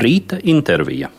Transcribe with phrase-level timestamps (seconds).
[0.00, 1.10] Rīta intervija.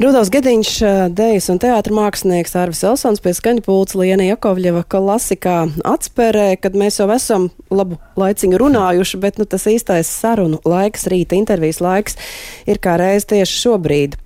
[0.00, 0.68] Rudolf Gediņš,
[1.12, 6.96] dejas un teātris mākslinieks Arvis Elsons pie skaņa pulca Liena Jakovļeva klasikā atspērē, kad mēs
[7.02, 12.16] jau esam labu laiciņu runājuši, bet nu, tas īstais sarunu laiks, rīta intervijas laiks
[12.64, 14.16] ir kā reiz tieši šobrīd.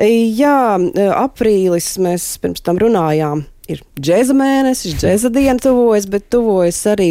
[0.00, 0.80] Jā,
[1.20, 7.10] aprīlis mēs pirms tam runājām ir džēza mēnesis, džēza diena tuvojas, bet tuvojas arī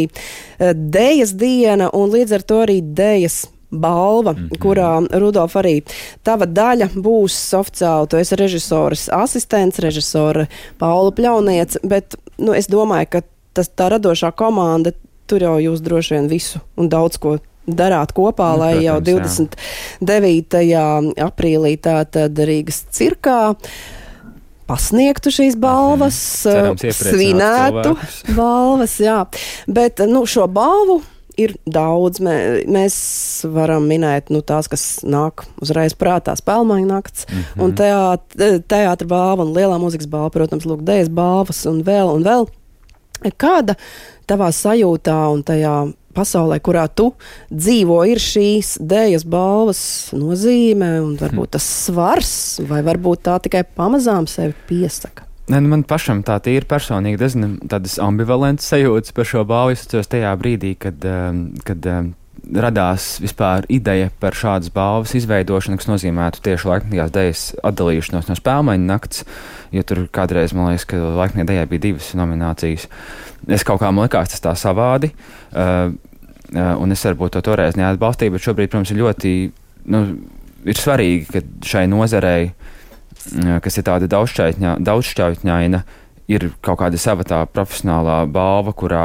[0.58, 4.58] dējas diena un līdz ar to arī dējas balva, mm -hmm.
[4.58, 5.82] kurā Rudolf arī
[6.22, 8.08] tava daļa būs oficiāli.
[8.08, 10.46] Tu esi režisors asistents, režisora
[10.78, 13.22] Paula Pļauniec, bet nu, es domāju, ka
[13.52, 14.92] tas tā radošā komanda
[15.26, 19.46] tur jau jūs droši vien visu un daudz ko darāt kopā, nu, lai protams, jau
[20.00, 20.62] 29.
[20.64, 20.86] Jā.
[21.26, 23.56] aprīlī tātad Rīgas cirkā
[24.68, 27.94] pasniegtu šīs balvas, Cerams, svinētu
[28.38, 29.22] balvas, jā.
[29.66, 31.00] Bet nu, šo balvu
[31.38, 32.20] ir daudz.
[32.24, 32.34] Mē,
[32.70, 32.98] mēs
[33.54, 37.64] varam minēt nu, tās, kas nāk uzreiz prātā, spēlmaņa nakts, mm -hmm.
[37.64, 42.26] un teātris teātra balva un lielā mūzikas balva, protams, lūk, dēļas balvas un vēl un
[42.26, 42.48] vēl.
[43.36, 43.74] Kāda
[44.30, 45.76] tavā sajūtā un tajā
[46.16, 47.12] pasaulē, kurā tu
[47.52, 49.80] dzīvo, ir šīs dēļas balvas
[50.16, 52.34] nozīme un varbūt tas svars,
[52.68, 55.28] vai varbūt tā tikai pamazām sevi piesaka?
[55.48, 59.72] Ne, nu man pašam tā ir personīgi diezgan tādas ambivalentas sajūtas par šo balvu.
[59.72, 62.10] Es atceros tajā brīdī, kad, um, kad um,
[62.62, 68.88] radās vispār ideja par šādas balvas izveidošanu, kas nozīmētu tieši laikmatīgās dēļas atdalīšanos no spēļmaņa
[68.88, 69.24] nakts,
[69.74, 72.88] jo tur kādreiz, man liekas, ka laikmatīgā dēļā bija divas nominācijas.
[73.58, 77.78] Es kaut kā man likās tas tā savādi, uh, uh, un es varbūt to toreiz
[77.78, 79.34] neatbalstīju, bet šobrīd, protams, ir ļoti,
[79.94, 80.02] nu,
[80.68, 82.52] ir svarīgi, ka šai nozarei
[83.62, 85.80] kas ir tāda daudzšķautņaina,
[86.32, 89.04] ir kaut kāda sava tā profesionālā balva, kurā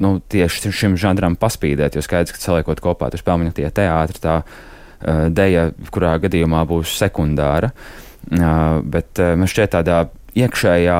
[0.00, 4.38] nu, tieši šim žanram paspīdēt, jo skaidrs, ka saliekot kopā tur spēlmeņa tie teātri, tā
[4.42, 10.04] uh, deja, kurā gadījumā būs sekundāra, uh, bet uh, man šķiet tādā
[10.34, 10.98] iekšējā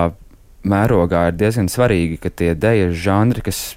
[0.64, 3.74] mērogā ir diezgan svarīgi, ka tie deja žanri, kas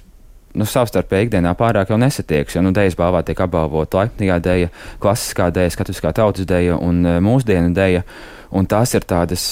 [0.56, 2.56] nu, savstarpēji ikdienā pārāk jau nesatieks.
[2.56, 4.70] Jo nu, dēļas balvā tiek apbalvota laipnīgā dēļa,
[5.02, 8.04] klasiskā dēļa, skatuviskā tautas dēļa un mūsdienu dēļa.
[8.58, 9.44] Un tās ir tādas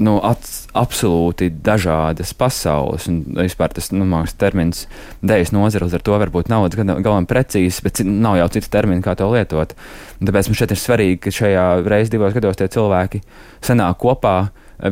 [0.00, 3.08] nu, ats, absolūti dažādas pasaules.
[3.10, 4.84] Un vispār tas nu, mākslinieks termins
[5.26, 9.28] dēļas nozare ar to varbūt nav galam precīzs, bet nav jau cits termins, kā to
[9.32, 9.74] lietot.
[10.20, 13.22] Un tāpēc man šeit ir svarīgi, ka šajā reizē divos gados tie cilvēki
[13.64, 14.38] sanāk kopā.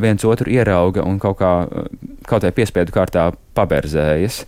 [0.01, 1.51] Viens otru ierauga un kaut kā
[2.25, 4.39] kaut kā piespiedu kārtā paberzējas.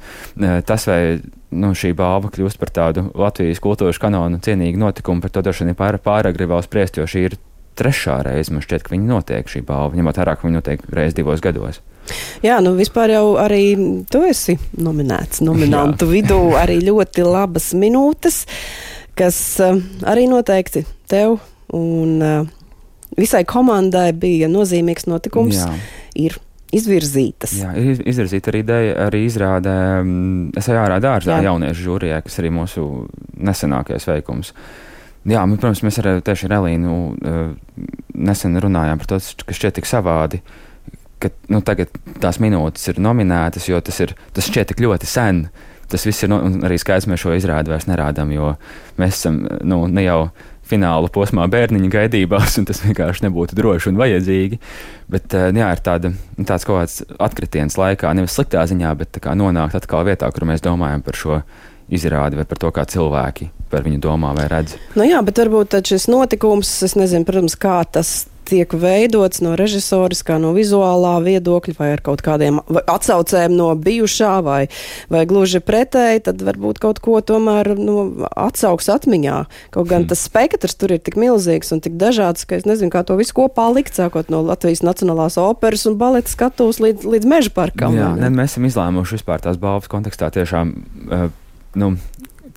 [0.65, 1.19] Tas, vai
[1.53, 5.73] nu, šī balva kļūst par tādu Latvijas kultūras kanonu cienīgu notikumu, par to droši vien
[5.73, 7.37] ir pār, pāragri vēl spriest, jo šī ir
[7.77, 11.17] trešā reize, man šķiet, ka viņi notiek šī balva, ņemot vērā, ka viņi notiek reizes
[11.17, 11.81] divos gados.
[12.45, 13.63] Jā, nu vispār jau arī
[14.11, 18.45] tu esi nominēts nominantu vidū arī ļoti labas minūtes,
[19.17, 21.39] kas uh, arī noteikti tev
[21.75, 22.49] un uh,
[23.17, 25.59] visai komandai bija nozīmīgs notikums.
[25.59, 25.71] Jā.
[26.17, 26.39] Ir
[26.73, 27.53] izvirzītas.
[27.61, 29.75] Jā, ir izvirzīta arī ideja, arī izrādē
[30.59, 32.87] Es ārā dārzā jauniešu žūrijā, kas arī mūsu
[33.39, 34.51] nesenākais veikums.
[34.51, 34.86] Uh,
[35.27, 37.47] Jā, man, protams, mēs ar tieši ar Elīnu uh,
[38.15, 40.39] nesen runājām par to, kas šķiet tik savādi,
[41.19, 41.91] ka nu, tagad
[42.23, 45.47] tās minūtes ir nominētas, jo tas, ir, tas šķiet tik ļoti sen.
[45.87, 48.53] Tas viss ir, un arī skaidrs, mēs šo izrādi vairs nerādām, jo
[48.99, 50.17] mēs esam nu, ne jau
[50.67, 54.59] fināla posmā bērniņa gaidībās, un tas vienkārši nebūtu droši un vajadzīgi.
[55.11, 59.79] Bet uh, jā, ir tāda, tāds kaut kāds atkritiens laikā, nevis sliktā ziņā, bet nonākt
[59.79, 61.41] atkal vietā, kur mēs domājam par šo
[61.89, 64.77] izrādi vai par to, kā cilvēki par viņu domā vai redz.
[64.95, 70.21] Nu jā, bet varbūt šis notikums, es nezinu, protams, kā tas tiek veidots no režisors,
[70.25, 74.59] kā no vizuālā viedokļa, vai ar kaut kādiem atsaucēm no bijušā, vai,
[75.11, 77.97] vai gluži pretēji, tad varbūt kaut ko tomēr nu,
[78.31, 79.37] atsauks atmiņā.
[79.75, 80.11] Kaut gan hmm.
[80.13, 83.35] tas spektrs tur ir tik milzīgs un tik dažāds, ka es nezinu, kā to visu
[83.37, 87.97] kopā likt, sākot no Latvijas Nacionālās operas un baleta skatuves līdz, līdz meža parkam.
[87.97, 90.73] Jā, ne, mēs esam izlēmuši vispār tās balvas kontekstā tiešām.
[91.07, 91.27] Uh,
[91.77, 91.93] nu,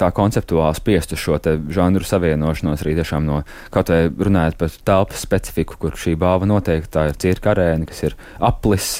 [0.01, 1.37] tā konceptuāli spiest uz šo
[1.75, 3.41] žanru savienošanos arī tiešām no
[3.75, 8.05] kaut vai runājot par telpas specifiku, kur šī balva noteikti tā ir cirka arēna, kas
[8.09, 8.17] ir
[8.51, 8.91] aplis,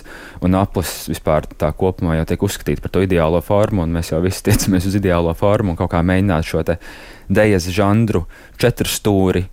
[0.45, 4.21] un aplis vispār tā kopumā jau tiek uzskatīta par to ideālo formu, un mēs jau
[4.25, 6.77] visi tiecamies uz ideālo formu un kaut kā mēģināt šo te
[7.31, 8.27] dejas žanru
[8.61, 9.47] četru stūri,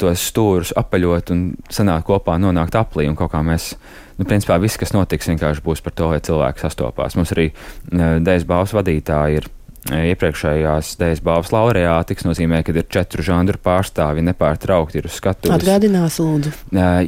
[0.00, 3.74] tos stūrus apaļot un sanākt kopā, nonākt aplī kaut kā mēs.
[4.14, 7.16] Nu, principā viss, kas notiks, vienkārši būs par to, lai cilvēki sastopās.
[7.18, 9.48] Mums arī uh, Dēļas balvas vadītāji ir
[9.92, 15.58] iepriekšējās dēļas balvas laureāti, kas nozīmē, ka ir četru žanru pārstāvi nepārtraukti ir uz skatuves.
[15.58, 16.54] Atgādinās, lūdzu.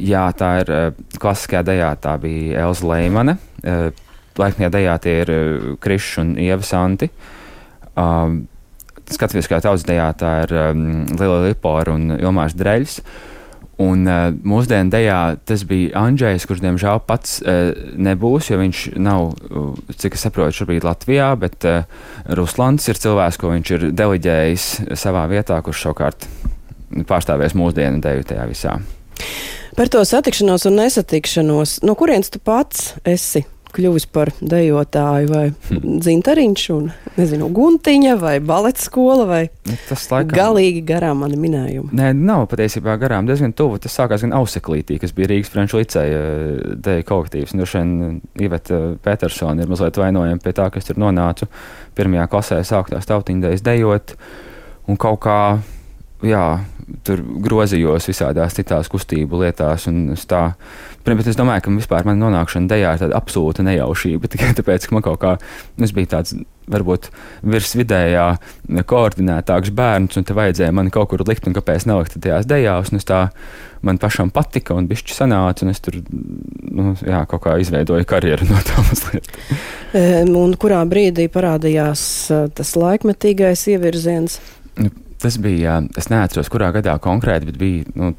[0.05, 0.73] Jā, tā ir
[1.17, 3.39] klasiskajā dejā, tā bija Elza Leimane.
[4.37, 5.33] laiknie dejā tie ir
[5.81, 7.09] Krišs un Ieva Santi.
[7.97, 8.43] Uh,
[9.07, 12.99] Skatoties, tautas dejā tā ir um, Lila Lipora un Ilmārs Dreļs.
[13.77, 19.27] Un uh, mūsdienu dejā tas bija Andrzejs, kurš diemžēl pats uh, nebūs, jo viņš nav,
[19.51, 21.85] uh, cik es saprotu, šobrīd Latvijā, bet uh,
[22.39, 24.65] Ruslans ir cilvēks, ko viņš ir deliģējis
[24.97, 26.25] savā vietā, kurš savukārt
[27.05, 28.79] pārstāvēs mūsdienu deju tajā visā.
[29.77, 33.43] Par to satikšanos un nesatikšanos, no kurienes tu pats esi
[33.77, 35.99] kļuvis par dejotāju, vai hmm.
[36.01, 40.33] dzintariņš, un nezinu, guntiņa, vai baleta skola, vai nu, tas laikam...
[40.37, 41.93] galīgi garām mani minējumi?
[41.97, 43.79] Nē, nav patiesībā garām, diezgan tuvu.
[43.83, 47.55] Tas sākās gan Auseklītī, kas bija Rīgas Franču liceja eh, deja kolektīvs.
[47.57, 51.49] Nu, šodien Iveta Petersona ir mazliet vainojama pie tā, ka es tur nonācu
[51.97, 54.17] pirmajā klasē sāktās tautiņdejas dejot,
[54.87, 55.39] un kaut kā
[56.25, 56.45] jā,
[57.05, 59.87] tur grozījos visādās citās kustību lietās.
[60.29, 60.43] Tā,
[61.15, 64.27] bet es domāju, ka vispār man nonākšana dejā ir tāda absolūta nejaušība.
[64.33, 65.37] Tikai tāpēc, ka man kaut kā,
[65.79, 66.35] es biju tāds
[66.67, 67.07] varbūt
[67.47, 68.25] virsvidējā
[68.89, 72.91] koordinētāks bērns, un te vajadzēja mani kaut kur likt, un kāpēc nelikt tajās dejās.
[73.07, 73.21] Tā
[73.87, 78.49] man pašam patika, un bišķi sanāca, un es tur nu, jā, kaut kā izveidoju karjeru
[78.49, 79.31] no tā mazliet.
[80.27, 82.01] Un kurā brīdī parādījās
[82.57, 84.41] tas laikmetīgais ievirziens?
[85.21, 88.11] Tas bija, es neatceros, kurā gadā konkrēti, bet bija nu,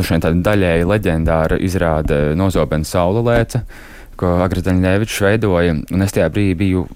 [0.00, 3.60] tāda daļēji leģendāra izrāde Nozobens Saula lēca,
[4.16, 6.86] ko Agris Daņļevičs veidoja, un es tajā brīdī biju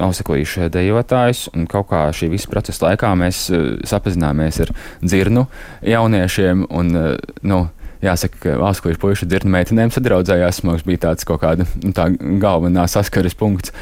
[0.00, 4.72] auseklīšu dejotājs, un kaut kā šī visa procesa laikā mēs uh, sapazināmies ar
[5.04, 5.46] dzirnu
[5.84, 7.66] jauniešiem, un, uh, nu,
[8.04, 12.10] jāsaka, ka auseklīšu puišu dzirnu meitenēm sadraudzējās, mums bija tāds kaut kāda nu, tā
[12.42, 13.74] galvenā saskares punkts.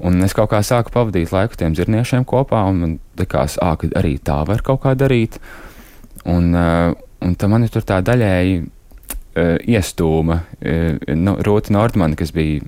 [0.00, 4.16] Un es kaut kā sāku pavadīt laiku tiem zirniešiem kopā, un likās, ā, ka arī
[4.24, 5.40] tā var kaut kā darīt.
[6.28, 6.92] Un, uh,
[7.24, 12.64] un tā man ir tur tā daļēji uh, iestūma uh, nu, Rūta Nordmana, kas bija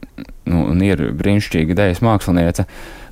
[0.49, 2.66] nu, un ir brīnišķīga dēļas māksliniece.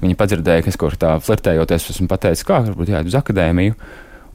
[0.04, 3.76] Viņa padzirdēja, ka es kaut kā flirtējoties, esmu pateicis, kā varbūt jāiet uz akadēmiju.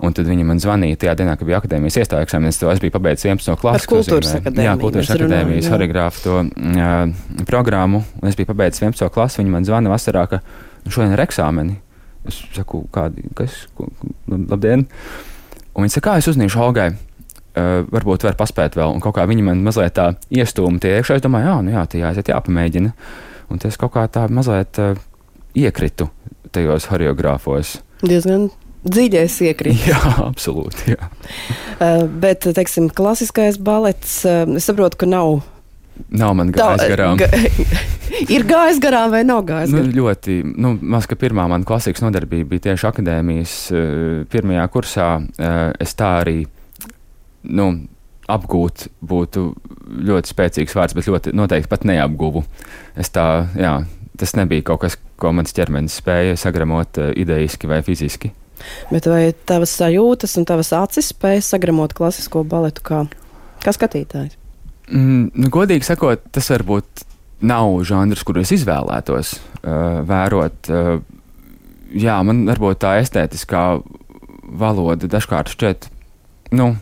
[0.04, 2.60] Un tad viņa man zvanīja tajā dienā, kad bija akadēmijas iestāja eksāmenis.
[2.68, 3.56] Es biju pabeidzis 11.
[3.62, 3.88] klasi.
[3.88, 4.68] Kultūras akadēmijas.
[4.68, 8.04] Jā, kultūras akadēmijas horeogrāfu to uh, programmu.
[8.20, 9.08] Un es biju pabeidzis 11.
[9.16, 9.40] klasi.
[9.40, 10.42] Viņa man zvana vasarā, ka
[10.92, 11.78] šodien ir eksāmeni.
[12.30, 13.90] Es saku, kādi, kas, ko,
[14.30, 14.88] labdien.
[15.76, 16.90] Un viņa saka, kā es uzniešu Olgai.
[17.56, 18.98] Uh, varbūt var paspēt vēl.
[18.98, 21.20] Un kaut kā viņa man mazliet tā iestūma tie iekšā.
[21.20, 22.92] Es domāju, jā, nu jā, tie jāaiziet, jāpamēģina.
[23.54, 25.00] Un tas kaut kā tā mazliet uh,
[25.56, 26.10] iekritu
[26.56, 27.78] tajos horeogrāfos.
[28.04, 28.50] Diezgan
[28.86, 29.88] dziļais iekrīt.
[29.92, 30.94] Jā, absolūti.
[30.94, 31.10] Jā.
[31.80, 35.40] Uh, bet, teiksim, klasiskais balets, uh, es saprotu, ka nav.
[36.16, 37.20] Nav man gājis tā, garām.
[37.20, 37.30] Ga,
[38.36, 39.96] ir gājis garām vai nav gājis nu, garām?
[39.96, 43.82] Ļoti, nu, maz, ka pirmā mana klasikas nodarbība bija tieši akadēmijas uh,
[44.32, 45.10] pirmajā kursā.
[45.40, 46.38] Uh, es tā arī,
[47.48, 47.70] nu,
[48.32, 49.48] apgūt būtu
[50.10, 52.46] ļoti spēcīgs vārds, bet ļoti noteikti pat neapguvu.
[53.00, 53.28] Es tā,
[53.60, 53.78] jā,
[54.20, 58.36] tas nebija kaut kas, ko mans ķermenis spēja sagramot uh, idejiski vai fiziski.
[58.90, 63.06] Bet vai tavas sajūtas un tavas acis spēj sagramot klasisko baletu kā,
[63.64, 64.40] kā skatītājs?
[64.92, 67.06] Mm, nu, godīgi sakot, tas varbūt
[67.46, 70.70] nav žanrs, kuru es izvēlētos uh, vērot.
[70.70, 71.00] Uh,
[71.96, 73.66] jā, man varbūt tā estētiskā
[74.46, 75.90] valoda dažkārt šķiet,
[76.56, 76.76] nu,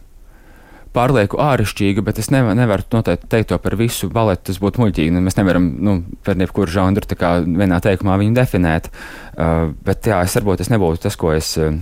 [0.93, 4.49] pārlieku āršķirīga, bet es nevar, nevaru noteikti teikt to par visu baletu.
[4.51, 5.13] Tas būtu muļķīgi.
[5.15, 7.07] Nu, mēs nevaram nu, par jebkuru žanru
[7.47, 8.91] vienā teikumā viņu definēt.
[9.33, 11.55] Uh, bet jā, es varbūt es nebūtu tas, ko es.
[11.57, 11.79] Uh,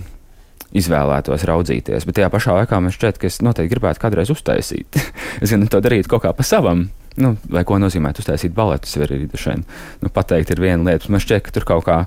[0.76, 2.06] izvēlētos raudzīties.
[2.08, 4.98] Bet tajā pašā laikā man šķiet, ka es noteikti gribētu kādreiz uztaisīt.
[5.42, 6.88] es gan to darītu kaut kā pa savam.
[7.20, 9.66] Nu, vai ko nozīmē uztaisīt baletus, var arī šeit
[10.00, 11.12] nu, pateikt, ir viena lieta.
[11.12, 11.98] Man šķiet, ka tur kaut kā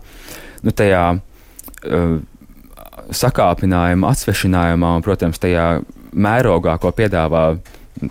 [0.65, 2.15] nu, tajā uh,
[3.13, 5.67] sakāpinājumā, atsvešinājumā un, protams, tajā
[6.15, 7.45] mērogā, ko piedāvā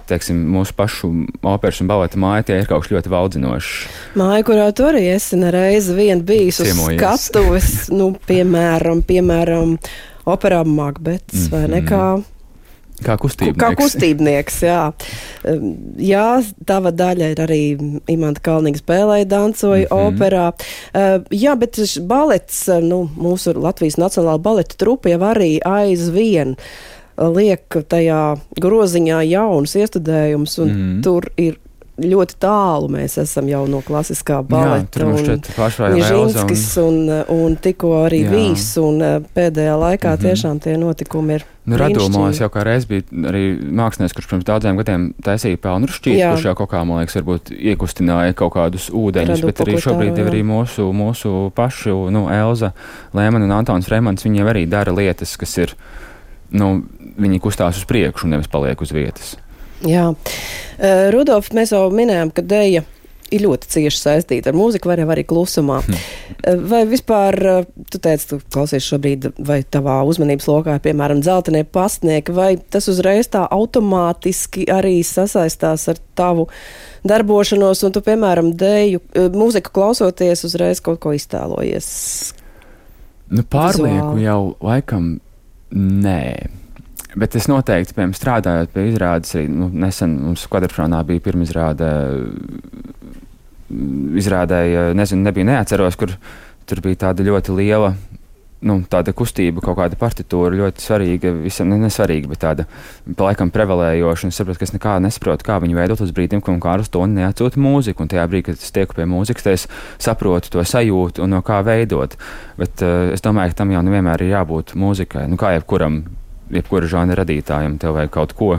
[0.08, 1.10] teiksim, mūsu pašu
[1.44, 3.74] operas un baleta māja, tie ir kaut kas ļoti vaudzinošs.
[4.18, 9.76] Māja, kurā tu arī esi nereiz vien bijis uz skatuves, nu, piemēram, piemēram,
[10.26, 11.50] operā Makbets mm -hmm.
[11.50, 12.22] vai nekā.
[13.04, 13.58] Kā kustībnieks.
[13.58, 14.92] Kā kustībnieks, jā.
[15.98, 17.60] jā, tava daļa ir arī
[18.06, 20.06] Imants Kalniņš spēlēja, dancoja mm -hmm.
[20.06, 20.52] operā.
[21.30, 26.48] Jā, bet balets, nu, mūsu Latvijas Nacionālā baleta trupa jau arī aizvien.
[26.48, 28.20] Uh, liek tajā
[28.60, 30.96] groziņā jaunus iestudējumus, un mm.
[31.06, 31.58] tur ir
[32.00, 34.82] ļoti tālu mēs esam jau no klasiskā baleta.
[34.82, 38.24] Jā, tur Nižinskis un, un tikko arī.
[38.30, 40.24] Vīs, un eh, pēdējā laikā mm -hmm.
[40.26, 41.44] tiešām tie notikumi ir.
[41.64, 45.88] Nu, Radumā es jau kā reiz biju arī mākslinieks, kurš pirms daudziem gadiem taisīja pelnu
[45.88, 49.78] šķīstu, kurš jau kaut kā, man liekas, varbūt iekustināja kaut kādus ūdeņus, Radu bet arī
[49.80, 52.72] šobrīd jau arī mūsu, mūsu pašu, nu, Elza
[53.14, 55.74] Lēmana un Antons Fremans, viņi jau arī dara lietas, kas ir,
[56.52, 56.84] nu,
[57.16, 59.36] viņi kustās uz priekšu un nevis paliek uz vietas.
[59.84, 62.84] Jā, uh, Rudolf, mēs jau minējām, ka dēļa
[63.34, 65.80] ir ļoti cieši saistīta ar mūziku, vai arī klusumā.
[65.84, 66.64] Hmm.
[66.68, 67.38] Vai vispār,
[67.90, 73.30] tu teici, tu klausies šobrīd, vai tavā uzmanības lokā, piemēram, dzeltenie pastnieki, vai tas uzreiz
[73.32, 76.48] tā automātiski arī sasaistās ar tavu
[77.08, 79.02] darbošanos, un tu, piemēram, dēju,
[79.34, 81.88] mūziku klausoties, uzreiz kaut ko iztēlojies?
[83.34, 85.16] Nu, pārlieku jau laikam
[85.74, 86.20] nē.
[87.14, 91.90] Bet es noteikti, piemēram, strādājot pie izrādes, arī nu, nesen mums kvadrātfrānā bija pirmā izrāde.
[94.20, 96.16] Izrādēja, nezinu, nebija neatceros, kur
[96.68, 97.94] tur bija tāda ļoti liela
[98.64, 102.66] nu, tāda kustība, kaut kāda partitūra ļoti svarīga, visam ne, nesvarīga, bet tāda
[103.18, 104.30] laikam prevalējoša.
[104.32, 107.60] Es saprotu, ka es nekā nesaprotu, kā viņi veidot uz brīdim, kad Kārlis to neatsūta
[107.60, 108.04] mūziku.
[108.04, 109.68] Un tajā brīdī, kad es tieku pie mūzikas, es
[110.02, 112.16] saprotu to sajūtu un no kā veidot.
[112.60, 115.28] Bet uh, es domāju, ka tam jau nevienmēr ir jābūt mūzikai.
[115.30, 116.02] Nu, kā jebkuram
[116.52, 118.50] jebkura žanra radītājam, tev vajag kaut ko,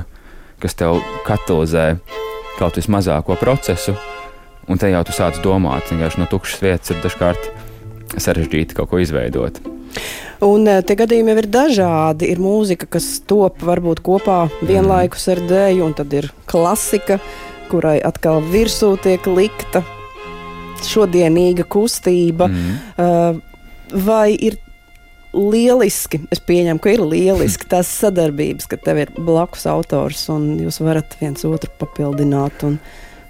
[0.64, 1.96] kas tev katalizē
[2.60, 3.96] kaut vismazāko procesu,
[4.72, 7.50] un te jau tu sāc domāt, vienkārši no tukšas vietas ir dažkārt
[8.16, 9.60] sarežģīti kaut ko izveidot.
[10.44, 12.30] Un eh, tie gadījumi jau ir dažādi.
[12.34, 17.20] Ir mūzika, kas top varbūt kopā vienlaikus ar dēļu, un tad ir klasika,
[17.72, 19.86] kurai atkal virsū tiek likta
[20.86, 22.50] šodienīga kustība.
[22.52, 23.40] Mm.
[24.06, 24.60] Vai ir
[25.36, 30.82] lieliski, es pieņemu, ka ir lieliski tās sadarbības, ka tev ir blakus autors un jūs
[30.84, 32.66] varat viens otru papildināt.
[32.68, 32.80] Un...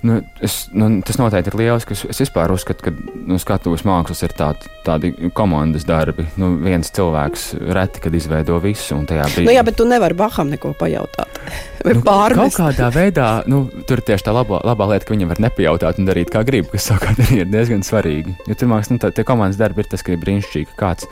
[0.05, 1.95] Nu, es, nu, tas noteikti ir lieliski.
[1.97, 2.93] Es, es vispār uzskatu, ka
[3.25, 4.51] nu, skatuves mākslas ir tā,
[4.85, 6.27] tādi komandas darbi.
[6.41, 8.99] Nu, viens cilvēks reti, kad izveido visu.
[9.01, 11.41] Nu, jā, bet tu nevari Baham neko pajautāt.
[11.85, 12.01] Nu,
[12.41, 16.09] kaut kādā veidā, nu, tur tieši tā labā, labā lieta, ka viņam var nepajautāt un
[16.09, 18.35] darīt kā grib, kas savukārt arī ir diezgan svarīgi.
[18.49, 21.09] Jo tur mākslinieks, nu, tā, tie komandas darbi ir tas, ka ir brīnišķīgi, ka kāds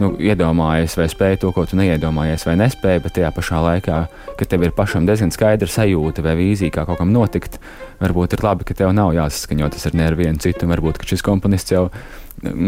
[0.00, 4.00] nu, iedomājies vai spēj to, ko tu neiedomājies vai nespēji, bet tajā pašā laikā,
[4.38, 7.58] kad tev ir pašam diezgan skaidra sajūta vai vīzija, kā kaut kam notikt,
[8.02, 10.68] varbūt ir labi, ka tev nav jāsaskaņo tas ar nevienu citu.
[10.68, 11.88] Varbūt šis komponists jau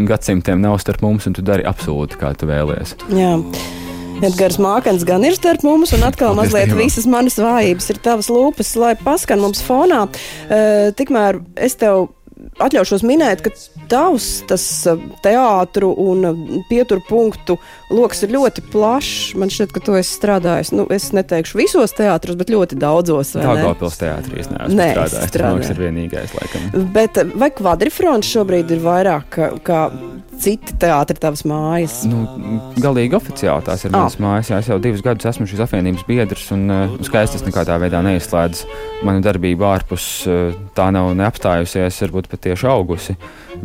[0.09, 2.97] gadsimtiem nav starp mums, un tu dari absolūti kā tu vēlies.
[3.13, 3.35] Jā.
[4.19, 6.81] Edgars Mākens gan ir starp mums, un atkal Paldies mazliet Dievam.
[6.83, 10.01] visas manas vājības ir tavas lūpas, lai paskan mums fonā.
[10.49, 12.09] Uh, tikmēr es tev
[12.59, 13.51] atļaušos minēt, ka
[13.91, 14.63] tavs tas
[15.23, 17.57] teātru un pieturu punktu
[17.91, 19.35] lokus ir ļoti plašs.
[19.39, 23.35] Man šķiet, ka tu esi strādājis, nu, es neteikšu visos teātros, bet ļoti daudzos.
[23.35, 24.89] Tā kā pils teātrī es neesmu Nē,
[25.27, 25.69] strādājis.
[25.69, 26.87] Tas ir vienīgais, laikam.
[26.95, 29.83] Bet vai kvadrifrons šobrīd ir vairāk kā, kā
[30.39, 31.99] citi teātri tavas mājas?
[32.07, 32.23] Nu,
[32.79, 34.23] galīgi oficiāli tās ir manas oh.
[34.23, 34.51] mājas.
[34.53, 38.63] Jā, es jau divus gadus esmu šīs apvienības biedrs un uh, skaistas nekādā veidā neizslēdz
[39.07, 40.07] manu darbību ārpus.
[40.29, 43.15] Uh, tā nav neapstājusies, varbūt pat tieši augusi.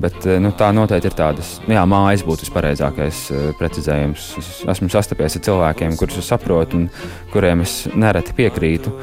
[0.01, 4.31] Bet uh, nu, tā noteikti ir tādas, jā, mājas būtu vispareizākais uh, precizējums.
[4.41, 6.89] Es esmu sastapies ar cilvēkiem, kurus es saprotu un
[7.33, 8.95] kuriem es nereti piekrītu.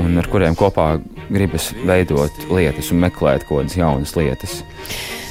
[0.00, 0.92] Un ar kuriem kopā
[1.30, 4.60] gribas veidot lietas un meklēt kaut kādas jaunas lietas.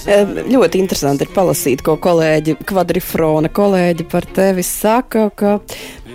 [0.10, 5.58] Ļoti interesanti ir palasīt, ko kolēģi Kvadrifrona kolēģi par tevi saka, ka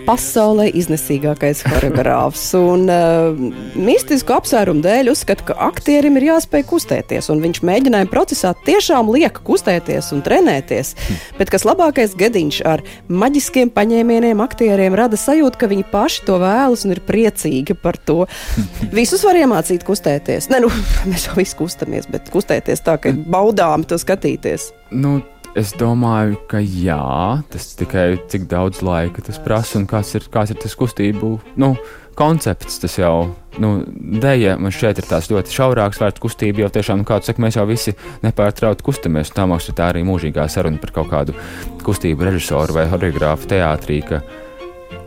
[0.05, 2.45] pasaulē iznesīgākais choreogrāfs.
[2.59, 3.39] Un uh,
[3.79, 7.31] mistisku apsvērumu dēļ uzskata, ka aktierim ir jāspēj kustēties.
[7.45, 10.95] Viņš mēģinājuma procesā tiešām liek kustēties un trenēties.
[11.39, 16.87] Bet kas labākais gadiņš ar maģiskiem paņēmieniem aktieriem rada sajūtu, ka viņi paši to vēlas
[16.87, 18.25] un ir priecīgi par to.
[18.95, 20.51] Visus var iemācīt kustēties.
[20.53, 20.73] Ne, nu,
[21.11, 24.71] mēs jau visi kustamies, bet kustēties tā, ka baudām to skatīties.
[24.95, 25.19] Nu,
[25.55, 26.99] Es domāju, ka jā,
[27.47, 31.29] tas tikai cik daudz laika tas prasa un kāds ir, kāds ir tas kustību
[31.63, 31.69] nu,
[32.19, 32.81] koncepts.
[32.83, 33.29] Tas jau,
[33.63, 33.71] nu,
[34.25, 37.61] dēļa man šeit ir tāds ļoti šaurāks vērts kustība, jo tiešām, nu, kāds saka, mēs
[37.61, 37.95] jau visi
[38.25, 39.31] nepārtraukti kustamies.
[39.31, 41.39] Tā mums ir tā arī mūžīgā saruna par kaut kādu
[41.87, 44.01] kustību režisoru vai choreogrāfu teātrī.
[44.11, 44.25] Ka,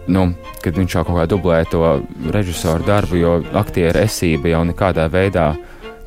[0.08, 0.30] nu,
[0.64, 1.84] kad viņš jau kaut kā dublē to
[2.32, 5.52] režisoru darbu, jo aktieru esība jau nekādā veidā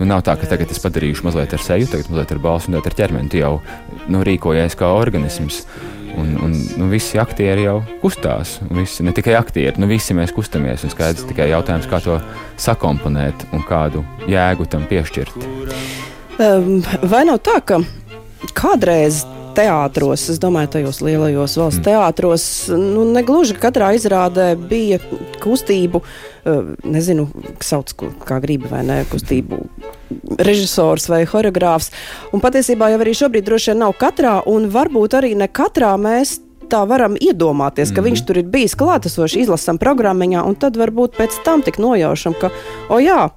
[0.00, 2.78] Nu, nav tā, ka tagad es padarīšu mazliet ar seju, tagad mazliet ar balsu un
[2.80, 3.28] ar ķermeni.
[3.28, 3.59] Tu jau
[4.09, 5.66] nu, rīkojies kā organisms.
[6.16, 8.57] Un, un nu, visi aktieri jau kustās.
[8.73, 10.87] Visi, ne tikai aktieri, nu, visi mēs kustamies.
[10.88, 12.16] Skaidrs tikai jautājums, kā to
[12.61, 15.37] sakomponēt un kādu jēgu tam piešķirt.
[16.40, 17.83] Um, vai nav tā, ka
[18.57, 19.21] kādreiz
[19.54, 21.87] teātros, es domāju, tajos lielajos valsts mm.
[21.87, 25.00] teātros, nu, negluži katrā izrādē bija
[25.42, 27.28] kustību, eh, nezinu,
[27.64, 27.92] sauc,
[28.25, 29.61] kā gribi vai ne, kustību
[30.38, 31.90] režisors vai choreogrāfs.
[32.34, 36.38] Un patiesībā jau arī šobrīd droši vien nav katrā, un varbūt arī ne katrā mēs
[36.70, 38.10] tā varam iedomāties, ka mm -hmm.
[38.10, 42.50] viņš tur ir bijis klātesoši, izlasām programmiņā, un tad varbūt pēc tam tik nojaušam, ka,
[42.88, 43.30] o jā,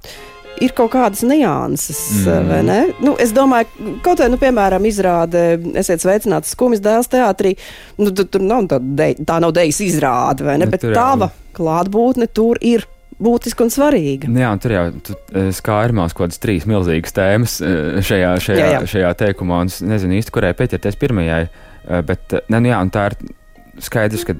[0.61, 2.49] ir kaut kādas nianses, mm.
[2.49, 2.79] vai ne?
[3.01, 3.65] Nu, es domāju,
[4.05, 7.55] kaut vai, nu, piemēram, izrāde, esiet sveicināts skumjas dēls teātrī,
[7.97, 10.65] nu, tur nav tā, de, tā nav dejas izrāde, vai ne?
[10.65, 12.87] Nu, Bet tava klātbūtne tur ir
[13.22, 14.32] būtiska un svarīga.
[14.39, 14.86] Jā, un tur jau
[15.55, 18.82] skārmās kaut kādas trīs milzīgas tēmas šajā, šajā, jā, jā.
[18.96, 21.46] šajā teikumā, un es nezinu īsti, kurai pieķerties pirmajai,
[22.08, 23.17] bet ne, nu jā, tā ir
[23.84, 24.38] skaidrs, ka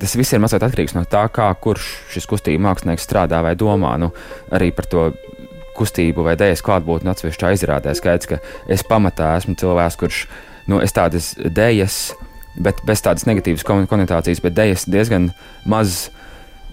[0.00, 3.96] tas viss ir mazliet atkarīgs no tā, kā kurš šis kustību mākslinieks strādā vai domā.
[4.00, 4.12] Nu,
[4.54, 5.08] arī par to
[5.76, 10.24] kustību vai dēļas klātbūtni atsevišķā izrādē skaidrs, ka es pamatā esmu cilvēks, kurš
[10.70, 11.98] nu, es tādas dēļas,
[12.62, 15.30] bet bez tādas negatīvas konotācijas, bet dēļas diezgan
[15.68, 16.08] maz.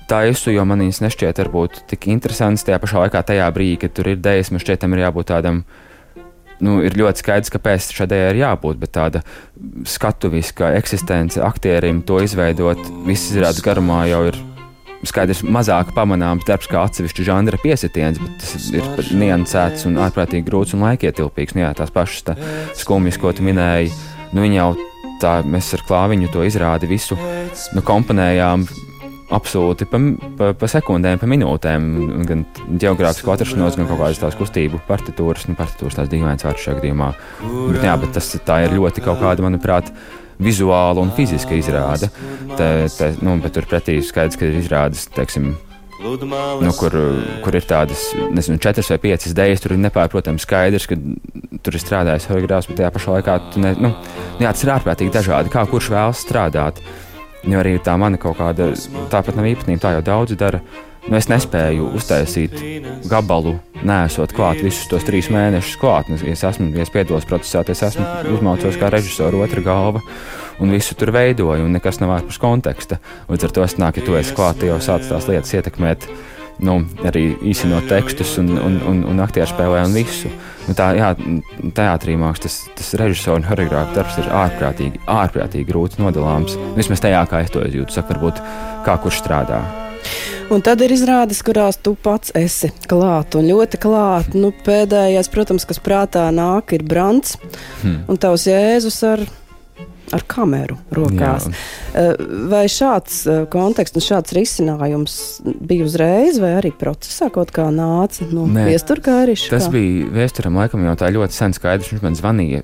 [0.08, 4.08] Taisu, jo man viņas nešķiet varbūt tik interesants tajā pašā laikā, tajā brīdī, kad tur
[4.14, 5.66] ir dēļas, man šķiet, tam ir jābūt tādam
[6.64, 9.22] nu, ir ļoti skaidrs, kāpēc šādai ir jābūt, bet tāda
[9.88, 14.40] skatuviska eksistence aktierim to izveidot visas izrādes garumā jau ir.
[15.08, 20.74] Skaidrs, mazāk pamanāms darbs kā atsevišķa žanra piesitiens, bet tas ir niansēts un ārprātīgi grūts
[20.74, 21.54] un laikietilpīgs.
[21.54, 22.36] Nu, jā, tās pašas tā
[22.80, 23.94] skumjas, ko tu minēji,
[24.34, 24.72] nu, viņi jau
[25.22, 27.20] tā, mēs ar klāviņu to izrādi visu
[27.78, 28.66] nu, komponējām
[29.34, 30.00] absolūti pa,
[30.38, 31.88] pa, pa sekundēm, pa minūtēm,
[32.28, 32.46] gan
[32.80, 37.12] geogrāfisku atrašanos, gan kaut kādas tās kustību partitūras, nu, partitūras tās dīvainas vārds šajā gadījumā.
[37.44, 39.92] Bet, jā, bet tas ir ļoti kaut kāda, manuprāt,
[40.40, 42.12] vizuāla un fiziska izrāde.
[42.56, 45.56] Te, te, nu, bet turpretī skaidrs, ka ir izrādes, teiksim,
[45.98, 46.94] nu, kur,
[47.44, 49.64] kur ir tādas nezinu, četras vai piecas idejas.
[49.64, 50.98] Tur ir nepārprotami skaidrs, ka
[51.66, 53.92] tur ir strādājis choreogrāfs, bet tajā pašā laikā ne, nu,
[54.38, 55.54] jā, tas ir ārprātīgi dažādi.
[55.54, 56.84] Kā kurš vēlas strādāt.
[57.48, 58.74] Jo arī tā mana kaut kāda
[59.12, 60.62] tāpat nav īpatnība, tā jau daudz dara.
[61.08, 62.58] Nu, es nespēju uztaisīt
[63.08, 63.54] gabalu,
[63.88, 66.10] nesot klāt visus tos trīs mēnešus klāt.
[66.12, 70.04] Nu, es esmu, ja es piedalos procesā, es esmu uzmācījis kā režisors otra galva
[70.60, 73.00] un visu tur veidoju, un nekas nav ārpus konteksta.
[73.30, 76.10] Līdz ar to es nāku, ja tu esi klāt, jau sāc tās lietas ietekmēt
[76.64, 80.32] nu, arī īstenot tekstus un, un, un, un aktieru spēlē un visu.
[80.68, 81.14] Nu, tā, jā,
[81.78, 86.58] teātrī mākslinieks, tas, tas režisora un choreogrāfa darbs ir ārprātīgi, ārprātīgi grūts nodalāms.
[86.76, 88.42] Vismaz tajā, kā es to izjūtu, saka, varbūt
[88.88, 89.62] kā kurš strādā.
[90.48, 94.36] Un tad ir izrādes, kurās tu pats esi klāt un ļoti klāt.
[94.36, 97.36] Nu, pēdējais, protams, kas prātā nāk, ir Brants
[97.82, 98.06] hmm.
[98.08, 99.24] un tavs Jēzus ar
[100.16, 101.48] ar kameru rokās.
[101.50, 101.58] Jā.
[102.02, 107.68] Eh, vai šāds eh, konteksts un šāds risinājums bija uzreiz, vai arī procesā kaut kā
[107.74, 109.52] nāca no viesturkāriša?
[109.56, 109.76] Tas kā?
[109.78, 111.94] bija viesturam laikam jau tā ļoti sen skaidrs.
[111.94, 112.64] Viņš man zvanīja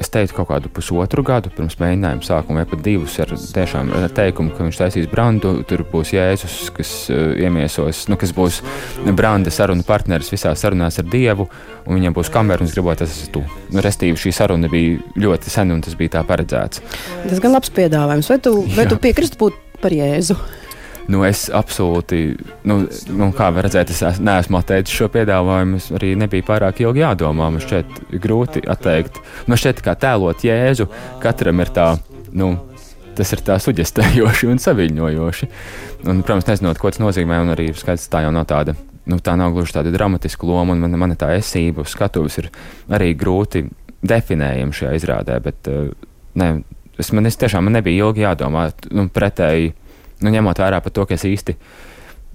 [0.00, 4.14] es teiktu, kaut kādu pusotru gadu pirms mēģinājuma sākuma, vai pat divus ar, tiešām, ar
[4.16, 5.52] teikumu, ka viņš taisīs brandu.
[5.68, 8.62] Tur būs Jēzus, kas uh, iemiesos, nu, kas būs
[9.18, 11.50] branda sarunu partneris visā sarunās ar Dievu,
[11.84, 13.44] un viņam būs kamera, un es gribētu, tas esmu tu.
[13.74, 16.82] Nu, restīvi šī saruna bija ļoti sen, un tas bija tā paredzēts.
[17.26, 18.32] Tas gan labs piedāvājums.
[18.32, 20.38] Vai tu, vai tu piekristu būt par Jēzu?
[21.10, 22.20] Nu, es absolūti,
[22.68, 22.80] nu,
[23.16, 25.80] nu, kā var redzēt, es neesmu atteicis šo piedāvājumu.
[25.80, 27.50] Es arī nebija pārāk ilgi jādomā.
[27.50, 29.20] Man šķiet grūti atteikt.
[29.50, 30.88] Man šķiet, kā tēlot Jēzu,
[31.22, 31.88] katram ir tā,
[32.36, 32.52] nu,
[33.18, 35.50] tas ir tā suģestējoši un saviņojoši.
[36.08, 38.76] Un, protams, nezinot, ko tas nozīmē, un arī skaidrs, tā jau nav tāda.
[39.10, 42.50] Nu, tā nav gluži tāda dramatiska loma, un man, man tā esība uz skatuves ir
[42.92, 43.64] arī grūti
[44.06, 45.40] definējama šajā izrādē.
[45.42, 45.90] Bet, uh,
[46.38, 46.50] ne,
[47.00, 48.68] es, man, es tiešām man nebija ilgi jādomā.
[48.94, 49.72] Nu, pretēji
[50.24, 51.56] nu, ņemot vērā par to, ka es īsti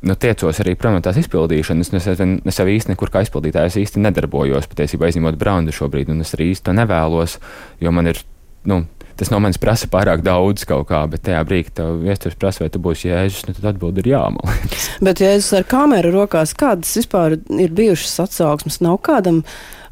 [0.05, 1.93] nu, tiecos arī prom no tās izpildīšanas.
[1.97, 6.35] Es, es jau īsti nekur kā izpildītājs īsti nedarbojos, patiesībā izņemot brandu šobrīd, un es
[6.37, 7.39] arī īsti to nevēlos,
[7.83, 8.21] jo man ir.
[8.65, 8.83] Nu,
[9.15, 12.71] Tas no manis prasa pārāk daudz kaut kā, bet tajā brīdī, kad viestura prasa, vai
[12.73, 14.23] tu būsi jēzus, nu, tad atbildi ir jā.
[15.07, 18.81] bet jēzus ar kameru rokās, kādas vispār ir bijušas atsauksmes?
[18.83, 19.39] Nav kādam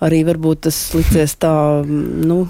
[0.04, 1.54] arī varbūt tas licies tā,
[1.88, 2.42] nu,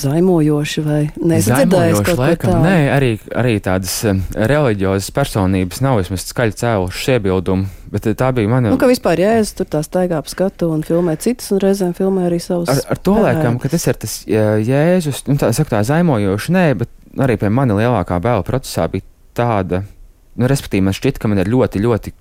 [0.00, 2.62] zaimojoši vai nesadzirdējis kaut laikam, tādu?
[2.64, 8.30] Nē, arī, arī tādas um, reliģiozas personības nav vismaz skaļi cēlušas iebildumu, bet uh, tā
[8.36, 8.72] bija mana.
[8.72, 12.28] Nu, ka vispār jēzus tur tā staigā pa skatu un filmē citus, un reizēm filmē
[12.28, 12.72] arī savus.
[12.72, 16.66] Ar, ar to laikam, ka tas ir tas jēzus, nu tā saka tā zaimojoši, nē,
[16.80, 19.06] bet arī pie mani lielākā bēla procesā bija
[19.38, 19.84] tāda,
[20.36, 22.14] nu, respektīvi man šķiet, ka man ir ļoti, ļoti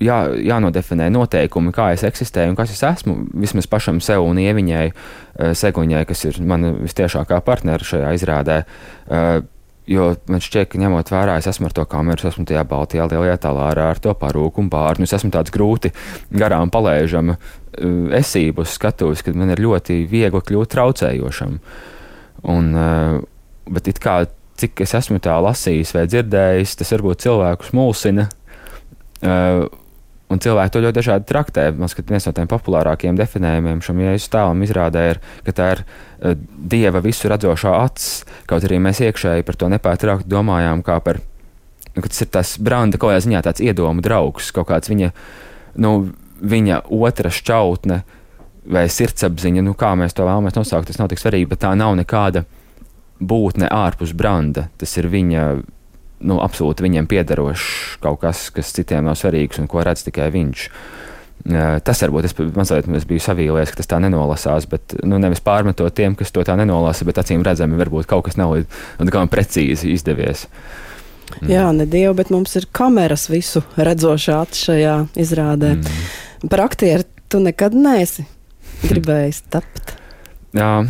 [0.00, 0.18] jā,
[0.50, 3.16] jānodefinē noteikumi, kā es eksistēju un kas es esmu.
[3.42, 8.62] Vismaz pašam sev un ieviņai, eh, seguņai, kas ir mana vistiešākā partnera šajā izrādē.
[9.10, 9.42] Eh,
[9.90, 13.08] jo man šķiet, ka ņemot vērā, es esmu ar to kameru, es esmu tajā baltajā
[13.10, 15.02] lielajā talārā ar to parūku un bārnu.
[15.02, 15.92] Es esmu tāds grūti
[16.32, 21.60] garām palēžama eh, esību uz skatuves, kad man ir ļoti viegli kļūt traucējošam.
[22.42, 22.72] Un,
[23.68, 24.24] bet it kā
[24.56, 28.30] cik es esmu tā lasījis vai dzirdējis, tas varbūt cilvēkus mulsina.
[29.20, 29.66] Uh,
[30.30, 31.64] Un cilvēki to ļoti dažādi traktē.
[31.74, 35.82] Man liekas, viens no tiem populārākajiem definējumiem šim jēzus tēlam izrādē ir, ka tā ir
[35.82, 36.36] uh,
[36.70, 38.22] dieva visu redzošā acis.
[38.50, 41.18] Kaut arī mēs iekšēji par to nepārtraukti domājām, kā par
[41.96, 45.10] nu, tas ir tas branda kaut kādā ziņā tāds iedomu draugs, kaut kāds viņa,
[45.82, 45.94] nu,
[46.40, 48.00] viņa otra šķautne
[48.70, 51.96] vai sirdsapziņa, nu, kā mēs to vēlamies nosaukt, tas nav tik svarīgi, bet tā nav
[51.98, 52.44] nekāda
[53.18, 54.68] būtne ārpus branda.
[54.78, 55.46] Tas ir viņa
[56.20, 60.66] nu, absolūti viņiem piederošs kaut kas, kas citiem nav svarīgs un ko redz tikai viņš.
[61.86, 65.94] Tas varbūt es mazliet es biju savīlies, ka tas tā nenolasās, bet nu, nevis pārmetot
[65.96, 70.44] tiem, kas to tā nenolasa, bet acīm redzami, varbūt kaut kas nav līdz precīzi izdevies.
[71.38, 71.48] Mm.
[71.48, 75.76] Jā, ne dievu, bet mums ir kameras visu redzošā šajā izrādē.
[75.78, 76.48] Mm.
[76.50, 78.26] Par aktieru tu nekad neesi
[78.82, 79.94] gribējis tapt.
[80.56, 80.82] Jā,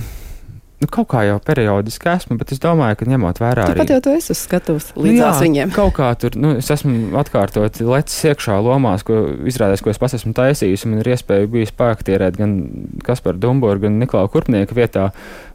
[0.81, 3.77] Nu, kaut kā jau periodiski esmu, bet es domāju, ka ņemot vērā arī.
[3.77, 5.73] Tāpat jau tu esi skatus līdzās jā, viņiem.
[5.77, 9.19] Kaut kā tur, nu, es esmu atkārtot lecis iekšā lomās, ko
[9.51, 12.57] izrādās, ko es pats esmu taisījis, un man ir iespēja bijis paaktierēt gan
[13.05, 15.11] Kasparu Dumboru, gan Niklausu Kurpnieku vietā.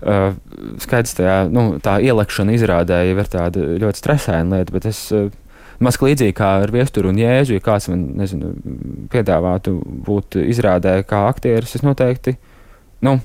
[0.06, 0.38] Uh,
[0.86, 5.08] skaidrs, tajā, nu, tā ielekšana izrādēja ir tāda ļoti stresaina lieta, bet es.
[5.16, 5.34] Uh,
[5.84, 8.54] Maz līdzīgi kā ar viesturu un jēzu, ja kāds man, nezinu,
[9.12, 9.74] piedāvātu
[10.06, 12.38] būt izrādē kā aktieris, es noteikti,
[13.04, 13.18] nu,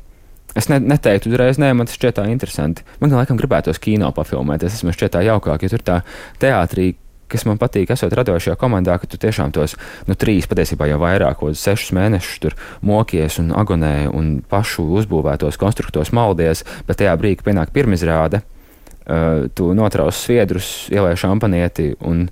[0.59, 2.83] Es ne, neteiktu uzreiz, nē, man tas šķiet tā interesanti.
[3.03, 6.01] Man laikam gribētos kino pafilmēties, tas man šķiet tā jaukāk, jo tur tā
[6.43, 6.95] teātrī,
[7.31, 9.77] kas man patīk, esot radošajā komandā, ka tu tiešām tos
[10.09, 15.61] nu, trīs, patiesībā jau vairāk, kaut sešus mēnešus tur mokies un agonē un pašu uzbūvētos
[15.61, 22.27] konstruktos maldies, bet tajā brīdī, kad pienāk pirmizrāde, uh, tu notrauc sviedrus, ielēj šampanieti un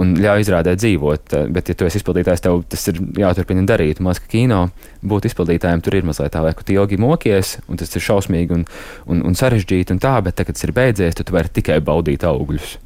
[0.00, 1.34] un ļauj izrādē dzīvot.
[1.36, 4.00] Eh, bet, ja tu esi izpildītājs, tev tas ir jāturpina darīt.
[4.02, 4.62] Ka kino
[5.04, 8.64] būt izpildītājiem tur ir mazliet tā, lai tu ilgi mokies, un tas ir šausmīgi un,
[9.06, 12.78] un, un sarežģīti un tā, bet tagad tas ir beidzies, tu vari tikai baudīt augļus.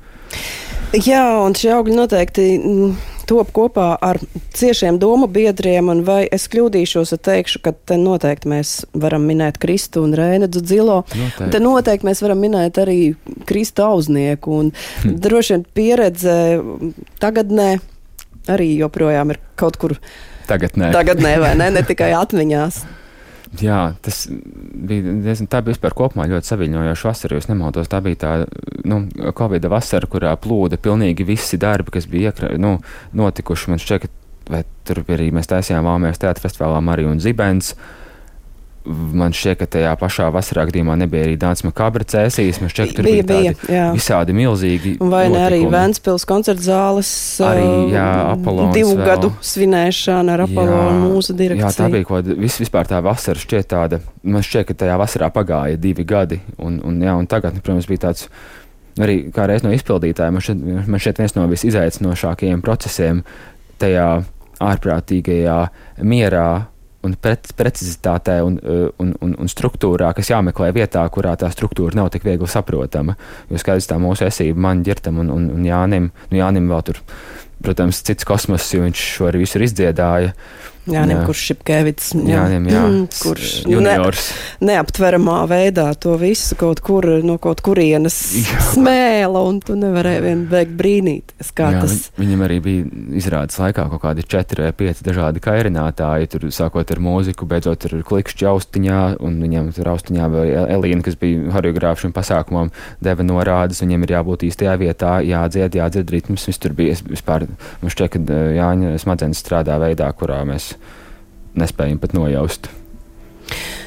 [0.95, 2.93] Jā, un šie augļi noteikti mm,
[3.27, 4.21] top kopā ar
[4.57, 9.59] ciešiem domu biedriem, un vai es kļūdīšos, ja teikšu, ka te noteikti mēs varam minēt
[9.63, 11.01] Kristu un Rēnedu Dzilo.
[11.11, 11.51] Noteikti.
[11.53, 13.01] Te noteikti mēs varam minēt arī
[13.49, 14.71] Kristu auznieku, un
[15.03, 15.19] hm.
[15.27, 16.39] droši vien pieredze
[17.23, 17.75] tagadnē
[18.53, 19.97] arī joprojām ir kaut kur.
[20.47, 20.93] Tagadnē.
[20.95, 21.73] Tagadnē, vai ne?
[21.75, 22.85] Ne tikai atmiņās.
[23.63, 27.41] Jā, tas bija diezgan tā vispār kopumā ļoti saviņojoša vasara.
[27.41, 28.33] Es nemaldos, tā bija tā
[28.89, 29.05] nu,
[29.39, 32.77] Covid vasara, kurā plūda pilnīgi visi darbi, kas bija iekra, nu,
[33.17, 33.71] notikuši.
[33.73, 34.09] Man šķiet,
[34.49, 37.73] ka tur arī mēs taisījām Valmijas teātra festivālā Mariju un Zibens.
[37.73, 38.06] Uh,
[38.87, 42.61] Man šķiet, ka tajā pašā vasarā gadījumā nebija arī Dāns Makabra cēsīs.
[42.63, 43.87] Man šķiet, ka tur bija, bija jā.
[43.97, 44.93] visādi milzīgi.
[45.03, 47.11] Vai ne arī Vēnspils koncerta zāles
[47.43, 49.09] arī, jā, Apolons divu vēl.
[49.09, 51.67] gadu svinēšana ar Apolonu mūsu direkciju.
[51.67, 55.01] Jā, tā bija kaut kāda, vis, vispār tā vasara šķiet tāda, man šķiet, ka tajā
[55.03, 58.31] vasarā pagāja divi gadi, un, un, jā, un tagad, nu, protams, bija tāds
[59.03, 63.27] arī kā reiz no izpildītājiem, man šķiet, man šķiet viens no visizaicinošākajiem procesiem
[63.83, 64.09] tajā
[64.63, 65.59] ārprātīgajā
[66.07, 66.49] mierā
[67.07, 72.13] un precizitātē un, uh, un, un, un struktūrā, kas jāmeklē vietā, kurā tā struktūra nav
[72.15, 73.17] tik viegli saprotama.
[73.51, 77.03] Jo skaidrs tā mūsu esība man, ģirtam un, un, un Jānim, nu Jānim vēl tur,
[77.65, 80.35] protams, cits kosmos, jo viņš šo arī visur izdziedāja.
[80.37, 81.23] Uh, Jānim, jā.
[81.27, 82.83] kurš Šipkevits, jā, jā.
[82.87, 84.29] Mm, kurš juniors.
[84.61, 88.61] ne, neaptveramā veidā to visu kaut kur no kaut kurienes jā.
[88.71, 91.97] smēla, un tu nevarēji vien beigt brīnīties, kā jā, tas.
[92.21, 92.87] Viņam arī bija
[93.19, 97.97] izrādes laikā kaut kādi četri vai pieci dažādi kairinātāji, tur sākot ar mūziku, beidzot ar
[98.07, 102.71] klikšķi austiņā, un viņam tur austiņā vēl Elīna, kas bija horeogrāfa šim pasākumam,
[103.03, 107.49] deva norādes, viņam ir jābūt īstajā vietā, jādzied, jādzied ritms, viss tur bija vispār,
[107.83, 110.76] man šķiet, ka Jāņa smadzenes strādā veidā, kurā mēs
[111.59, 112.71] nespējam pat nojaust.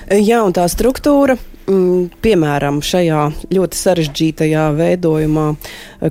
[0.10, 1.36] Jā, un tā struktūra,
[1.70, 5.48] mm, piemēram, šajā ļoti sarežģītajā veidojumā,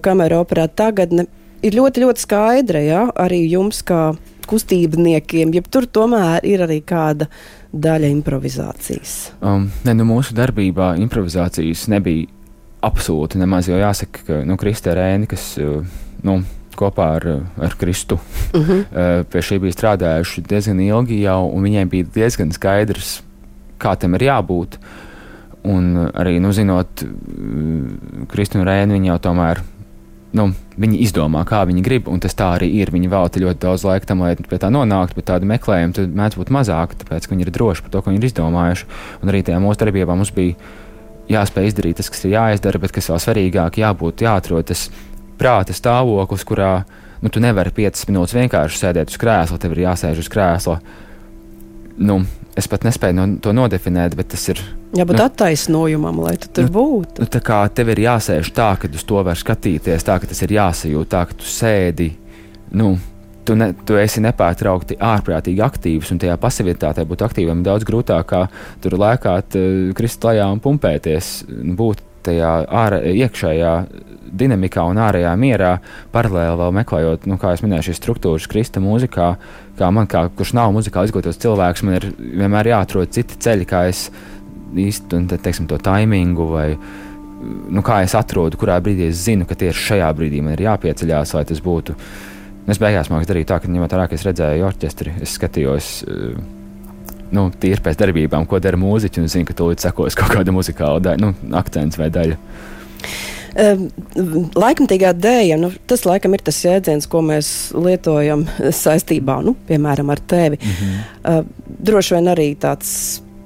[0.04, 1.26] kamera operā tagadne,
[1.66, 2.82] ir ļoti, ļoti skaidra.
[2.84, 3.04] Ja?
[3.18, 4.12] Arī jums, kā
[4.48, 7.28] kustībniekiem, ja tur tomēr ir arī kāda
[7.74, 9.16] daļa improvizācijas.
[9.44, 12.30] Um, ne, nu mūsu darbībā improvizācijas nebija
[12.86, 15.50] absolūti nemaz, jo jāsaka, ka nu, Kristē Rēni, kas.
[15.60, 15.82] Uh,
[16.24, 16.40] nu,
[16.78, 17.26] kopā ar,
[17.58, 18.18] ar Kristu.
[18.52, 18.72] Uh mhm.
[18.72, 19.24] -huh.
[19.30, 23.22] Pie šī bija strādājuši diezgan ilgi jau, un viņiem bija diezgan skaidrs,
[23.78, 24.78] kā tam ir jābūt.
[25.64, 27.04] Un arī, nu, zinot
[28.28, 29.60] Kristu un Rēnu, viņi jau tomēr.
[30.32, 32.90] Nu, viņi izdomā, kā viņi grib, un tas tā arī ir.
[32.92, 36.36] Viņi velta ļoti daudz laika tam, lai pie tā nonāktu, bet tādu meklējumu tad mēdz
[36.36, 38.86] būt mazāk, tāpēc, ka viņi ir droši par to, ko viņi ir izdomājuši.
[39.22, 40.54] Un arī tajā mūsu darbībā mums bija
[41.32, 44.88] jāspēj izdarīt tas, kas ir jāizdara, bet kas vēl svarīgāk, jābūt, jāatrod tas
[45.38, 46.72] prāta stāvoklis, kurā
[47.22, 50.78] nu, tu nevari 5 minūtes vienkārši sēdēt uz krēsla, tev ir jāsēž uz krēsla.
[51.98, 52.20] Nu,
[52.58, 54.62] es pat nespēju no, to nodefinēt, bet tas ir.
[54.96, 57.22] Jābūt nu, attaisnojumam, lai tu tur nu, būtu.
[57.24, 60.42] Nu, tā kā tev ir jāsēž tā, ka uz to var skatīties, tā ka tas
[60.46, 62.12] ir jāsajūt, tā ka tu sēdi.
[62.78, 62.94] Nu,
[63.48, 68.26] tu, ne, tu esi nepārtraukti ārprātīgi aktīvs, un tajā pasivitātē būt aktīvam ir daudz grūtāk,
[68.30, 68.42] kā
[68.84, 69.58] tur lēkāt,
[69.98, 71.32] krist klajā un pumpēties.
[71.78, 72.52] Būt tajā
[72.84, 73.72] ārā, iekšējā
[74.38, 75.72] dinamikā un ārējā mierā,
[76.12, 79.28] paralēli vēl meklējot, nu, kā jau minēju, šīs struktūras, krista mūzikā,
[79.78, 83.86] kā man, kā, kurš nav muzikāli izglītots cilvēks, man ir vienmēr jāatrod citi ceļi, kā
[83.88, 84.08] es
[84.74, 86.66] teiksim, to taimingu vai
[87.70, 91.34] nu, kā es atrodu, kurā brīdī es zinu, ka tieši šajā brīdī man ir jāpieceļās,
[91.38, 91.96] lai tas būtu.
[92.66, 95.92] Nu, es beigās māku darīt tā, ka, ņemot vērā, ka es redzēju orķestri, es skatījos.
[97.34, 101.02] Nu, tīri pēc darbībām, ko dara mūziķi, un zinu, ka tūlīt sekos kaut kāda muzikāla
[101.04, 102.38] daļa, nu, akcents vai daļa.
[104.58, 108.44] Laikmatīgā dēļa, nu, tas laikam ir tas jēdziens, ko mēs lietojam
[108.84, 110.60] saistībā, nu, piemēram, ar tevi.
[110.62, 111.48] Mm -hmm.
[111.90, 112.92] Droši vien arī tāds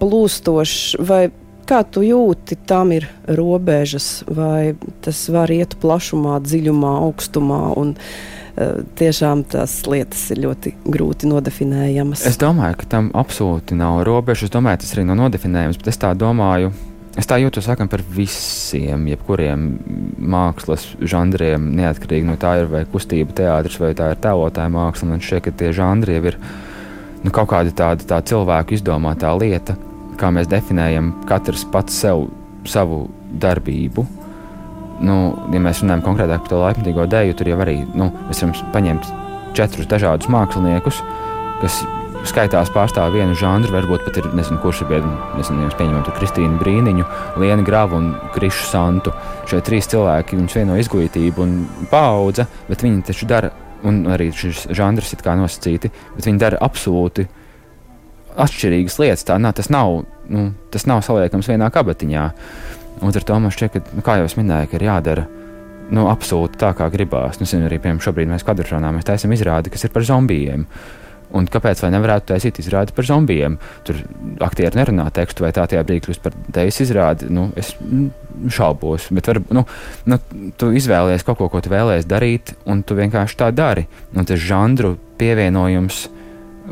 [0.03, 1.31] plūstošs, vai
[1.67, 7.63] kā tu jūti, tam ir robežas, vai tas var iet plašumā, dziļumā, augstumā.
[7.79, 7.95] Un,
[8.53, 12.27] Tiešām tās lietas ir ļoti grūti nodefinējamas.
[12.29, 14.51] Es domāju, ka tam absolūti nav robežas.
[14.51, 16.73] Es domāju, tas arī nav nodefinējams, bet es tā domāju,
[17.13, 19.67] Es tā jūtos sakam, par visiem, jebkuriem
[20.33, 25.11] mākslas žanriem, neatkarīgi no tā, ir vai kustība, teātris vai tā ir tēlotāja māksla.
[25.11, 26.39] Man šķiet, ka tie žanri ir
[27.21, 29.77] nu, kaut kāda tāda tā cilvēku izdomātā lieta,
[30.17, 32.31] kā mēs definējam katrs pats sev
[32.65, 33.05] savu
[33.45, 34.07] darbību.
[35.03, 35.17] Nu,
[35.51, 39.09] ja mēs runājam konkrētāk par to laikmatīgo dēļu, tur jau arī nu, mēs varam paņemt
[39.59, 41.01] četrus dažādus māksliniekus,
[41.63, 41.81] kas
[42.29, 46.15] skaitās pārstāv vienu žanru, varbūt pat ir, nezinu, kurš ir biedri, nezinu, jūs pieņemam tu
[46.17, 47.07] Kristīnu Brīniņu,
[47.43, 49.15] Lienu Gravu un Krišu Santu.
[49.51, 51.57] Šie trīs cilvēki, viņus vieno izglītību un
[51.91, 53.51] paudze, bet viņi taču dara,
[53.89, 57.27] un arī šis žanrs ir kā nosacīti, bet viņi dara absolūti
[58.41, 59.27] atšķirīgas lietas.
[59.29, 62.25] Tā, nā, tas, nav, nu, tas nav saliekams vienā kabatiņā.
[63.03, 65.29] Un ar to man šķiet, ka, nu, kā jau es minēju, ir jādara
[65.93, 67.41] nu, absolūti tā, kā gribās.
[67.41, 70.67] Nu, zinu, arī piemēram, šobrīd mēs kadršānā mēs taisām izrādi, kas ir par zombijiem.
[71.33, 73.55] Un kāpēc gan nevarētu taisīt izrādi par zombijiem?
[73.89, 74.03] Tur
[74.45, 77.31] aktieri nerunā tekstu, vai tā tajā brīdī kļūst par tevis izrādi.
[77.33, 78.11] Nu, es nu,
[78.53, 79.65] šaubos, bet var, nu,
[80.13, 80.19] nu,
[80.61, 83.87] tu izvēlējies kaut ko, ko tu vēlējies darīt, un tu vienkārši tā dari.
[84.13, 86.05] Un tas žanru pievienojums.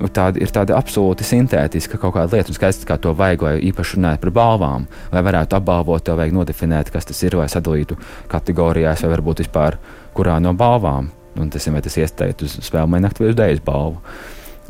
[0.01, 3.99] Tāda ir tāda absolūti sintētiska kaut kāda lieta, un skaidrs, kā to vajag, lai īpaši
[3.99, 4.87] runātu par balvām.
[5.13, 7.99] Lai varētu apbalvot, tev vajag nodefinēt, kas tas ir, lai sadalītu
[8.33, 9.77] kategorijās, vai varbūt vispār
[10.17, 11.11] kurā no balvām.
[11.37, 14.01] Un tas ir, vai tas iesteikt uz spēļu vai vai uz dēļas balvu.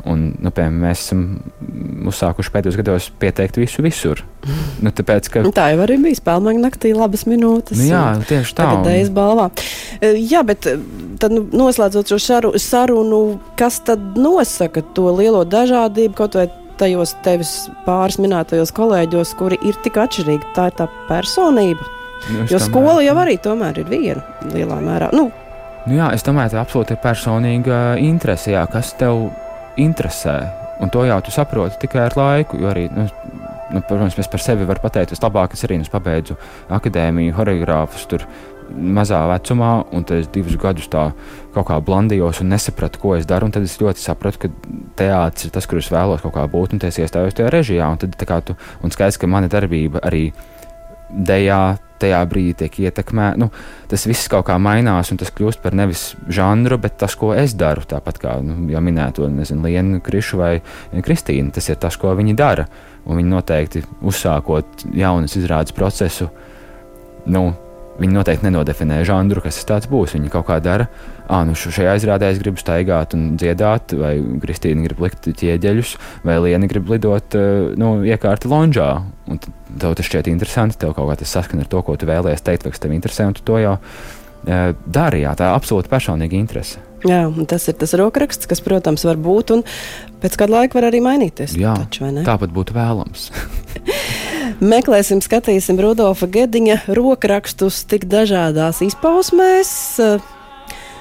[0.09, 1.23] Un, nu, piemēram, mēs esam
[2.09, 4.23] uzsākuši pēdējos gados pieteikt visu visur.
[4.81, 5.43] Nu, tāpēc, ka...
[5.53, 7.77] tā jau arī bija spēlēna naktī, labas minūtes.
[7.77, 8.69] Nu, jā, tieši tā.
[8.81, 9.49] Tagad balvā.
[10.01, 10.77] E, jā, bet e,
[11.21, 13.21] tad, nu, noslēdzot šo saru, sarunu,
[13.59, 16.47] kas tad nosaka to lielo dažādību kaut vai
[16.81, 17.53] tajos tevis
[17.85, 20.55] pāris minētajos kolēģos, kuri ir tik atšķirīgi?
[20.57, 21.85] Tā ir tā personība.
[22.31, 25.13] Nu, jo skola jau arī tomēr ir viena lielā mērā.
[25.17, 25.29] Nu,
[25.89, 28.51] Nu jā, es domāju, tā absolūti ir personīga interese.
[28.53, 29.31] Jā, kas tev
[29.77, 30.37] interesē.
[30.81, 32.57] Un to jau tu saproti tikai ar laiku.
[32.71, 33.05] Arī, nu,
[33.71, 36.37] nu, protams, es par sevi varu pateikt, es labāk es arī nu, pabeidzu
[36.73, 38.25] akadēmiju, choreogrāfus tur
[38.71, 41.09] mazā vecumā, un tad es divus gadus tā
[41.55, 43.49] kaut kā blandījos un nesapratu, ko es daru.
[43.51, 44.51] Tad es ļoti sapratu, ka
[44.99, 47.91] teātris ir tas, kur es vēlos kaut kā būt, un es iestājos tajā režijā.
[47.91, 50.29] Un tad tu, un skaidrs, ka mana darbība arī
[51.11, 51.61] dejā
[52.01, 53.39] tajā brīdī tiek ietekmēta.
[53.41, 53.49] Nu,
[53.91, 57.55] tas viss kaut kā mainās, un tas kļūst par nevis žanru, bet tas, ko es
[57.57, 57.85] daru.
[57.87, 60.53] Tāpat kā nu, jau minēto Lienu Krišu vai
[60.91, 62.67] Kristīnu, tas ir tas, ko viņi dara.
[63.05, 66.29] Un viņi noteikti uzsākot jaunas izrādes procesu.
[67.25, 67.51] Nu,
[67.99, 70.15] Viņi noteikti nenodefinē žanru, kas tas būs.
[70.15, 70.87] Viņi kaut kā dara,
[71.27, 75.91] ah, nu šajā izrādē es gribu staigāt un dziedāt, vai Kristīna grib likt ķieģeļus,
[76.27, 77.35] vai Liena grib lidot
[77.77, 78.89] nu, iekārti lonžā.
[79.31, 82.47] Un tev tas šķiet interesanti, tev kaut kā tas saskan ar to, ko tu vēlējies
[82.47, 83.75] teikt, vai kas tev interesē, un tu to jau
[84.41, 85.21] dari.
[85.25, 86.81] Jā, tā ir absolūti personīga interese.
[87.05, 89.63] Jā, tas ir tas rokraksts, kas, protams, var būt, un
[90.21, 91.57] pēc kāda laika var arī mainīties.
[91.57, 93.31] Jā, taču, tāpat būtu vēlams.
[94.61, 99.71] Meklēsim, skatīsim Rudolfa Gediņa rokrakstus tik dažādās izpausmēs.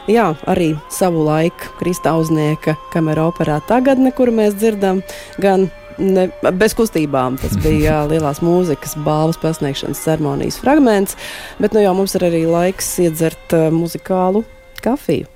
[0.09, 5.03] Jā, arī savu laiku Kristauznieka kamera operā tagadne, kuru mēs dzirdam,
[5.45, 5.67] gan
[6.01, 7.37] ne, bez kustībām.
[7.43, 11.21] Tas bija lielās mūzikas balvas pasniegšanas ceremonijas fragments,
[11.61, 14.47] bet nu jau mums ir arī laiks iedzert uh, muzikālu
[14.81, 15.29] kafiju.